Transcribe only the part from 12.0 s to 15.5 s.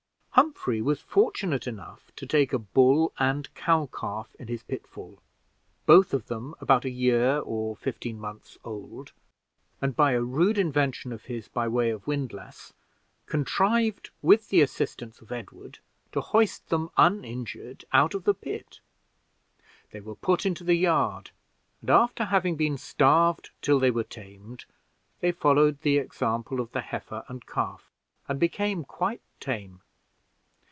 windlass, contrived, with the assistance of